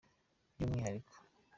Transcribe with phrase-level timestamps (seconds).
[0.55, 1.13] By’umwihariko